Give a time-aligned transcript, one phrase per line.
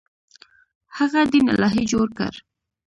[0.97, 2.33] هغه دین الهي جوړ کړ.